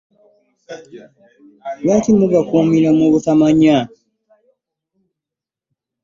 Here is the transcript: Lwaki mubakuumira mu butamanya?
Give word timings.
Lwaki 1.83 2.11
mubakuumira 2.17 2.89
mu 2.97 3.05
butamanya? 3.13 3.77